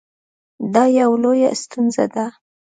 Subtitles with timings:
[0.73, 2.25] دا یوه لویه ستونزه ده